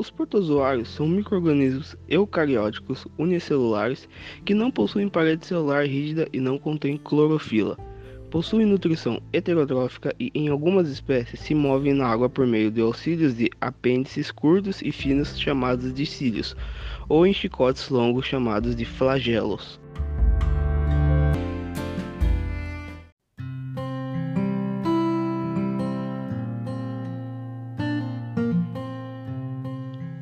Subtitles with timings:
[0.00, 4.08] Os protozoários são microrganismos eucarióticos unicelulares
[4.46, 7.76] que não possuem parede celular rígida e não contêm clorofila.
[8.30, 13.36] Possuem nutrição heterotrófica e, em algumas espécies, se movem na água por meio de auxílios
[13.36, 16.56] de apêndices curtos e finos chamados de cílios,
[17.06, 19.78] ou em chicotes longos chamados de flagelos.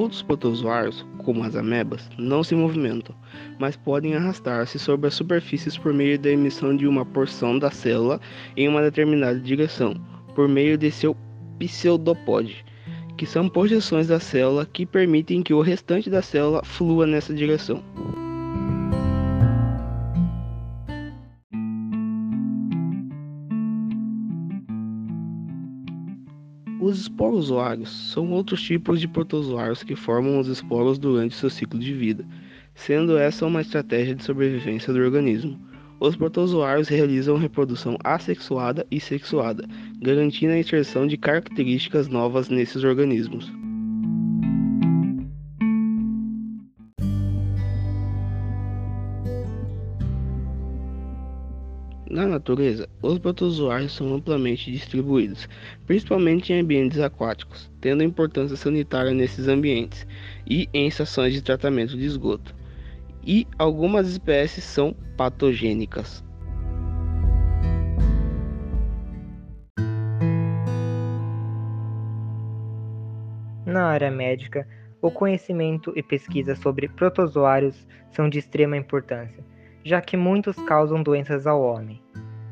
[0.00, 3.14] Outros protozoários, como as amebas, não se movimentam,
[3.58, 8.18] mas podem arrastar-se sobre as superfícies por meio da emissão de uma porção da célula
[8.56, 9.94] em uma determinada direção,
[10.34, 11.14] por meio de seu
[11.58, 12.64] pseudopode,
[13.18, 17.84] que são projeções da célula que permitem que o restante da célula flua nessa direção.
[26.90, 31.94] Os esporozoários são outros tipos de protozoários que formam os esporos durante seu ciclo de
[31.94, 32.26] vida,
[32.74, 35.56] sendo essa uma estratégia de sobrevivência do organismo.
[36.00, 39.68] Os protozoários realizam reprodução assexuada e sexuada,
[40.02, 43.48] garantindo a inserção de características novas nesses organismos.
[52.10, 55.48] Na natureza, os protozoários são amplamente distribuídos,
[55.86, 60.04] principalmente em ambientes aquáticos, tendo importância sanitária nesses ambientes
[60.44, 62.52] e em estações de tratamento de esgoto.
[63.24, 66.24] E algumas espécies são patogênicas.
[73.64, 74.66] Na área médica,
[75.00, 79.44] o conhecimento e pesquisa sobre protozoários são de extrema importância
[79.84, 82.02] já que muitos causam doenças ao homem.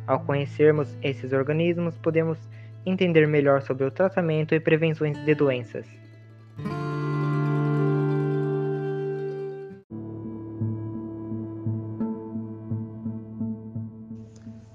[0.07, 2.39] Ao conhecermos esses organismos, podemos
[2.87, 5.87] entender melhor sobre o tratamento e prevenções de doenças.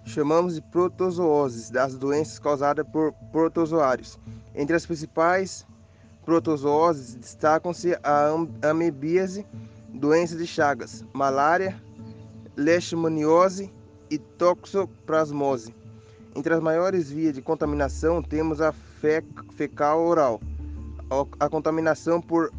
[0.05, 4.19] Chamamos de protozooses das doenças causadas por protozoários.
[4.53, 5.65] Entre as principais
[6.23, 8.29] protozooses destacam-se a
[8.69, 9.43] amebíase,
[9.91, 11.75] doença de Chagas, malária,
[12.55, 13.71] leishmaniose
[14.09, 15.73] e toxoplasmose.
[16.35, 18.71] Entre as maiores vias de contaminação temos a
[19.55, 20.41] fecal oral,
[21.39, 22.51] a contaminação por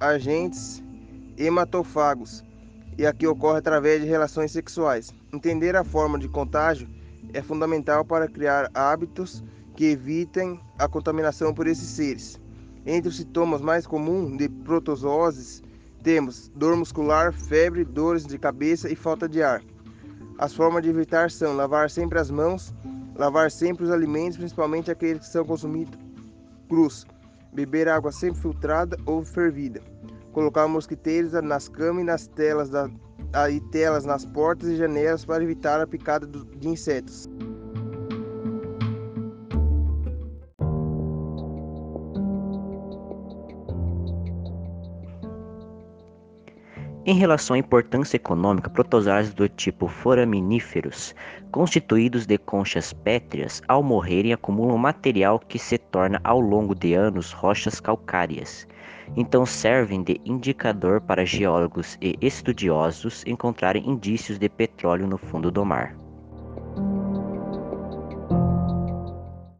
[0.00, 0.82] agentes
[1.36, 2.44] hematofagos,
[2.98, 5.12] e aqui ocorre através de relações sexuais.
[5.32, 6.86] Entender a forma de contágio
[7.32, 9.42] é fundamental para criar hábitos
[9.74, 12.38] que evitem a contaminação por esses seres.
[12.84, 15.62] Entre os sintomas mais comuns de protozooses
[16.02, 19.62] temos dor muscular, febre, dores de cabeça e falta de ar.
[20.38, 22.74] As formas de evitar são lavar sempre as mãos,
[23.14, 25.98] lavar sempre os alimentos, principalmente aqueles que são consumidos
[26.68, 27.06] crus,
[27.52, 29.80] beber água sempre filtrada ou fervida,
[30.32, 32.88] colocar mosquiteiros nas camas e nas telas da,
[33.50, 37.28] e telas nas portas e janelas para evitar a picada de insetos.
[47.04, 51.16] Em relação à importância econômica, protozoários do tipo foraminíferos,
[51.50, 57.32] constituídos de conchas pétreas, ao morrerem acumulam material que se torna ao longo de anos
[57.32, 58.68] rochas calcárias.
[59.16, 65.64] Então servem de indicador para geólogos e estudiosos encontrarem indícios de petróleo no fundo do
[65.64, 66.01] mar.